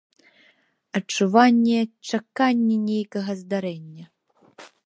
Адчуванне 0.99 1.79
чакання 2.13 2.77
нейкага 2.89 3.31
здарэння. 3.43 4.05